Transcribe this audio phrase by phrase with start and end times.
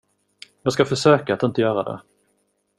[0.63, 2.01] Jag ska försöka att inte göra det.